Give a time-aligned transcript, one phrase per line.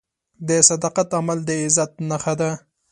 [0.47, 2.51] د صداقت عمل د عزت نښه ده.